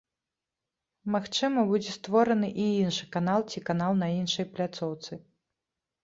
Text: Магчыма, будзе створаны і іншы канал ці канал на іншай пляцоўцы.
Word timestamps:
Магчыма, 1.15 1.65
будзе 1.71 1.91
створаны 1.97 2.49
і 2.63 2.65
іншы 2.85 3.05
канал 3.15 3.39
ці 3.51 3.59
канал 3.67 3.93
на 3.99 4.07
іншай 4.21 4.45
пляцоўцы. 4.55 5.13